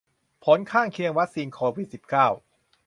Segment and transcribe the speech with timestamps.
[0.43, 2.27] ผลข้างเคียงวัคซีนโควิดสิบเก้า